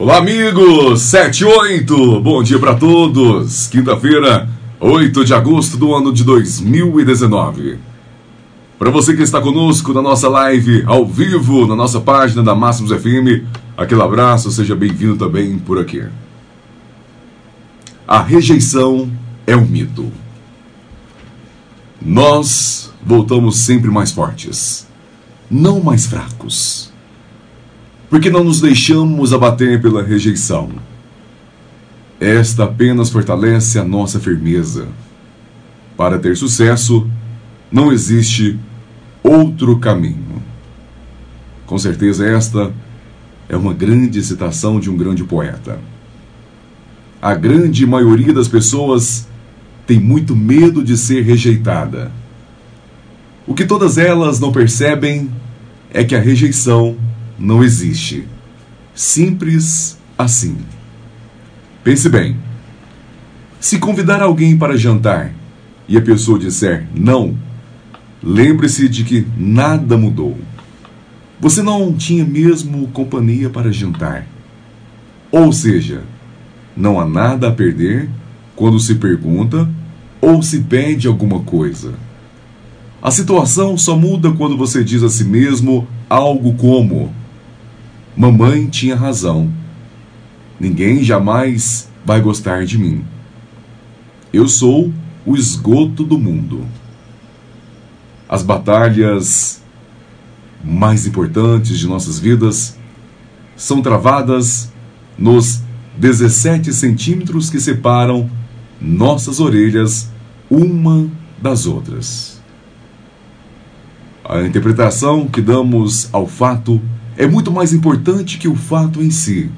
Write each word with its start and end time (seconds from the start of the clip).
Olá, 0.00 0.18
amigos! 0.18 1.02
78! 1.02 2.20
Bom 2.20 2.40
dia 2.40 2.56
para 2.60 2.76
todos! 2.76 3.66
Quinta-feira, 3.66 4.48
8 4.78 5.24
de 5.24 5.34
agosto 5.34 5.76
do 5.76 5.92
ano 5.92 6.12
de 6.12 6.22
2019. 6.22 7.80
Para 8.78 8.92
você 8.92 9.16
que 9.16 9.24
está 9.24 9.40
conosco 9.40 9.92
na 9.92 10.00
nossa 10.00 10.28
live 10.28 10.84
ao 10.86 11.04
vivo, 11.04 11.66
na 11.66 11.74
nossa 11.74 12.00
página 12.00 12.44
da 12.44 12.54
Máximos 12.54 12.92
FM, 12.92 13.42
aquele 13.76 14.00
abraço, 14.00 14.52
seja 14.52 14.76
bem-vindo 14.76 15.16
também 15.16 15.58
por 15.58 15.80
aqui. 15.80 16.04
A 18.06 18.22
rejeição 18.22 19.10
é 19.48 19.56
um 19.56 19.66
mito. 19.66 20.12
Nós 22.00 22.94
voltamos 23.04 23.56
sempre 23.56 23.90
mais 23.90 24.12
fortes, 24.12 24.86
não 25.50 25.80
mais 25.80 26.06
fracos 26.06 26.87
porque 28.10 28.30
não 28.30 28.42
nos 28.42 28.60
deixamos 28.60 29.32
abater 29.32 29.80
pela 29.80 30.02
rejeição. 30.02 30.70
Esta 32.20 32.64
apenas 32.64 33.10
fortalece 33.10 33.78
a 33.78 33.84
nossa 33.84 34.18
firmeza. 34.18 34.88
Para 35.96 36.18
ter 36.18 36.36
sucesso, 36.36 37.08
não 37.70 37.92
existe 37.92 38.58
outro 39.22 39.78
caminho. 39.78 40.42
Com 41.66 41.78
certeza, 41.78 42.26
esta 42.26 42.72
é 43.48 43.56
uma 43.56 43.74
grande 43.74 44.22
citação 44.22 44.80
de 44.80 44.90
um 44.90 44.96
grande 44.96 45.22
poeta. 45.22 45.78
A 47.20 47.34
grande 47.34 47.86
maioria 47.86 48.32
das 48.32 48.48
pessoas 48.48 49.28
tem 49.86 49.98
muito 49.98 50.34
medo 50.34 50.82
de 50.82 50.96
ser 50.96 51.22
rejeitada. 51.22 52.10
O 53.46 53.54
que 53.54 53.64
todas 53.64 53.98
elas 53.98 54.38
não 54.38 54.52
percebem 54.52 55.30
é 55.92 56.04
que 56.04 56.14
a 56.14 56.20
rejeição 56.20 56.96
não 57.38 57.62
existe. 57.62 58.26
Simples 58.94 59.98
assim. 60.16 60.56
Pense 61.84 62.08
bem. 62.08 62.36
Se 63.60 63.78
convidar 63.78 64.22
alguém 64.22 64.56
para 64.56 64.76
jantar 64.76 65.32
e 65.88 65.96
a 65.96 66.02
pessoa 66.02 66.38
disser 66.38 66.86
não, 66.94 67.36
lembre-se 68.22 68.88
de 68.88 69.04
que 69.04 69.26
nada 69.36 69.96
mudou. 69.96 70.36
Você 71.40 71.62
não 71.62 71.92
tinha 71.92 72.24
mesmo 72.24 72.88
companhia 72.88 73.48
para 73.48 73.72
jantar. 73.72 74.26
Ou 75.30 75.52
seja, 75.52 76.02
não 76.76 76.98
há 76.98 77.06
nada 77.06 77.48
a 77.48 77.52
perder 77.52 78.08
quando 78.56 78.80
se 78.80 78.96
pergunta 78.96 79.68
ou 80.20 80.42
se 80.42 80.60
pede 80.60 81.06
alguma 81.06 81.40
coisa. 81.40 81.94
A 83.00 83.10
situação 83.10 83.78
só 83.78 83.96
muda 83.96 84.32
quando 84.32 84.56
você 84.56 84.82
diz 84.82 85.02
a 85.02 85.08
si 85.08 85.24
mesmo 85.24 85.86
algo 86.10 86.54
como: 86.54 87.12
Mamãe 88.18 88.66
tinha 88.66 88.96
razão. 88.96 89.48
Ninguém 90.58 91.04
jamais 91.04 91.88
vai 92.04 92.20
gostar 92.20 92.66
de 92.66 92.76
mim. 92.76 93.04
Eu 94.32 94.48
sou 94.48 94.92
o 95.24 95.36
esgoto 95.36 96.02
do 96.02 96.18
mundo. 96.18 96.66
As 98.28 98.42
batalhas 98.42 99.62
mais 100.64 101.06
importantes 101.06 101.78
de 101.78 101.86
nossas 101.86 102.18
vidas 102.18 102.76
são 103.54 103.80
travadas 103.80 104.72
nos 105.16 105.60
17 105.96 106.72
centímetros 106.72 107.48
que 107.48 107.60
separam 107.60 108.28
nossas 108.80 109.38
orelhas 109.38 110.10
uma 110.50 111.08
das 111.40 111.66
outras. 111.66 112.42
A 114.24 114.42
interpretação 114.42 115.28
que 115.28 115.40
damos 115.40 116.12
ao 116.12 116.26
fato 116.26 116.82
é 117.18 117.26
muito 117.26 117.50
mais 117.50 117.72
importante 117.72 118.38
que 118.38 118.46
o 118.46 118.54
fato 118.54 119.02
em 119.02 119.10
si. 119.10 119.50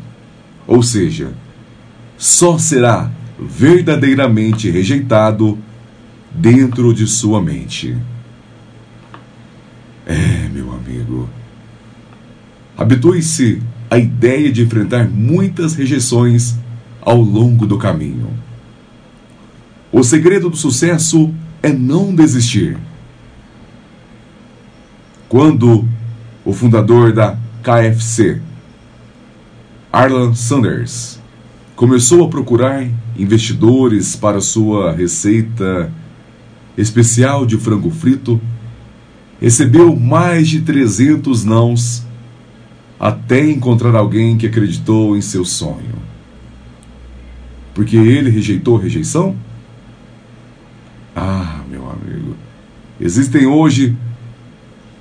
Ou 0.67 0.83
seja, 0.83 1.35
só 2.17 2.57
será 2.57 3.11
verdadeiramente 3.39 4.71
rejeitado 4.71 5.59
dentro 6.35 6.95
de 6.95 7.07
sua 7.07 7.39
mente. 7.43 7.95
É, 10.07 10.49
meu 10.49 10.73
amigo. 10.73 11.29
Habitue-se 12.79 13.61
à 13.91 13.99
ideia 13.99 14.51
de 14.51 14.63
enfrentar 14.63 15.07
muitas 15.11 15.75
rejeições 15.75 16.55
ao 17.03 17.21
longo 17.21 17.67
do 17.67 17.77
caminho. 17.77 18.31
O 19.93 20.03
segredo 20.03 20.49
do 20.49 20.57
sucesso 20.57 21.35
é 21.63 21.71
não 21.71 22.15
desistir. 22.15 22.79
Quando 25.29 25.87
o 26.43 26.55
fundador 26.55 27.13
da 27.13 27.37
KFC. 27.63 28.41
Arlan 29.93 30.35
Sanders 30.35 31.19
começou 31.75 32.25
a 32.25 32.29
procurar 32.29 32.87
investidores 33.17 34.15
para 34.15 34.41
sua 34.41 34.93
receita 34.93 35.93
especial 36.77 37.45
de 37.45 37.57
frango 37.57 37.91
frito. 37.91 38.41
Recebeu 39.41 39.97
mais 39.97 40.49
de 40.49 40.61
300 40.61 41.45
nãos 41.45 42.05
até 42.99 43.49
encontrar 43.51 43.97
alguém 43.97 44.37
que 44.37 44.47
acreditou 44.47 45.17
em 45.17 45.21
seu 45.21 45.45
sonho. 45.45 45.95
Porque 47.75 47.97
ele 47.97 48.31
rejeitou 48.31 48.77
a 48.77 48.83
rejeição? 48.83 49.35
Ah, 51.17 51.63
meu 51.71 51.91
amigo, 51.91 52.37
existem 53.01 53.47
hoje 53.47 53.97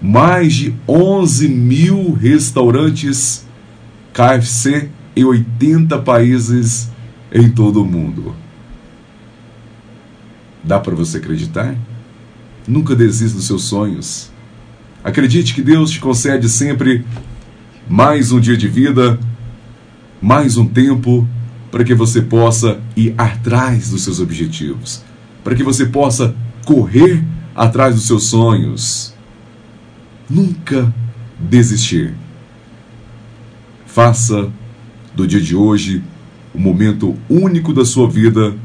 mais 0.01 0.53
de 0.53 0.73
11 0.87 1.47
mil 1.49 2.13
restaurantes 2.13 3.45
KFC 4.13 4.89
em 5.15 5.23
80 5.23 5.99
países 5.99 6.89
em 7.31 7.49
todo 7.49 7.81
o 7.81 7.85
mundo. 7.85 8.33
Dá 10.63 10.79
para 10.79 10.95
você 10.95 11.17
acreditar? 11.17 11.75
Nunca 12.67 12.95
desista 12.95 13.37
dos 13.37 13.47
seus 13.47 13.63
sonhos. 13.63 14.31
Acredite 15.03 15.53
que 15.53 15.61
Deus 15.61 15.91
te 15.91 15.99
concede 15.99 16.47
sempre 16.47 17.05
mais 17.87 18.31
um 18.31 18.39
dia 18.39 18.55
de 18.55 18.67
vida, 18.67 19.19
mais 20.21 20.57
um 20.57 20.67
tempo 20.67 21.27
para 21.71 21.83
que 21.83 21.93
você 21.93 22.21
possa 22.21 22.79
ir 22.95 23.13
atrás 23.17 23.89
dos 23.89 24.03
seus 24.03 24.19
objetivos, 24.19 25.01
para 25.43 25.55
que 25.55 25.63
você 25.63 25.85
possa 25.85 26.35
correr 26.66 27.23
atrás 27.55 27.95
dos 27.95 28.05
seus 28.05 28.25
sonhos 28.25 29.13
nunca 30.29 30.94
desistir. 31.40 32.13
Faça 33.85 34.51
do 35.16 35.25
dia 35.25 35.41
de 35.41 35.56
hoje 35.56 36.03
o 36.53 36.59
momento 36.59 37.17
único 37.29 37.73
da 37.73 37.84
sua 37.84 38.07
vida 38.07 38.56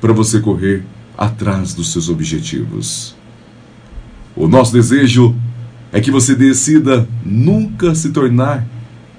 para 0.00 0.12
você 0.12 0.40
correr 0.40 0.82
atrás 1.16 1.74
dos 1.74 1.92
seus 1.92 2.08
objetivos. 2.08 3.14
O 4.34 4.48
nosso 4.48 4.72
desejo 4.72 5.34
é 5.92 6.00
que 6.00 6.10
você 6.10 6.34
decida 6.34 7.08
nunca 7.24 7.94
se 7.94 8.10
tornar, 8.10 8.66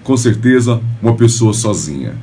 com 0.03 0.15
certeza, 0.15 0.81
uma 1.01 1.15
pessoa 1.15 1.53
sozinha. 1.53 2.15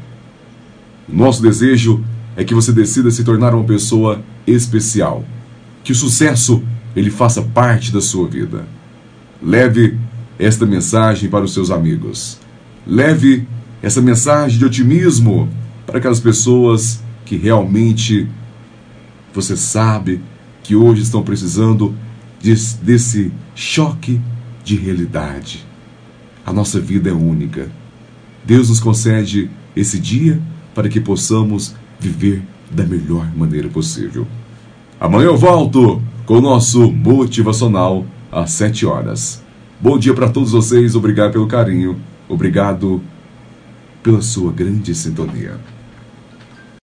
O 1.09 1.17
nosso 1.17 1.43
desejo 1.43 2.05
é 2.37 2.45
que 2.45 2.55
você 2.55 2.73
decida 2.73 3.11
se 3.11 3.25
tornar 3.25 3.55
uma 3.55 3.65
pessoa 3.65 4.23
especial, 4.47 5.25
que 5.83 5.93
o 5.93 5.95
sucesso 5.95 6.63
ele 6.95 7.11
faça 7.11 7.43
parte 7.43 7.93
da 7.93 8.01
sua 8.01 8.29
vida. 8.29 8.65
Leve 9.45 9.99
esta 10.39 10.65
mensagem 10.65 11.29
para 11.29 11.45
os 11.45 11.53
seus 11.53 11.71
amigos. 11.71 12.39
Leve 12.87 13.47
essa 13.83 14.01
mensagem 14.01 14.59
de 14.59 14.65
otimismo 14.65 15.51
para 15.85 15.99
aquelas 15.99 16.19
pessoas 16.19 17.03
que 17.27 17.37
realmente 17.37 18.27
você 19.35 19.55
sabe 19.55 20.23
que 20.63 20.75
hoje 20.75 21.03
estão 21.03 21.23
precisando 21.23 21.95
desse 22.83 23.31
choque 23.55 24.19
de 24.65 24.77
realidade. 24.77 25.67
A 26.47 26.53
nossa 26.53 26.81
vida 26.81 27.11
é 27.11 27.13
única. 27.13 27.71
Deus 28.47 28.71
nos 28.71 28.81
concede 28.81 29.51
esse 29.77 29.99
dia 29.99 30.41
para 30.75 30.89
que 30.89 31.01
possamos 31.01 31.75
viver 32.01 32.43
da 32.71 32.85
melhor 32.85 33.31
maneira 33.37 33.69
possível. 33.69 34.27
Amanhã 34.99 35.27
eu 35.27 35.37
volto 35.37 36.03
com 36.25 36.39
o 36.39 36.41
nosso 36.41 36.91
motivacional 36.91 38.07
às 38.35 38.51
7 38.51 38.85
horas. 38.85 39.43
Bom 39.81 39.97
dia 39.99 40.13
para 40.13 40.29
todos 40.29 40.51
vocês, 40.51 40.97
obrigado 40.97 41.33
pelo 41.33 41.47
carinho, 41.47 42.01
obrigado 42.29 43.01
pela 44.03 44.21
sua 44.21 44.53
grande 44.53 44.95
sintonia. 44.95 45.59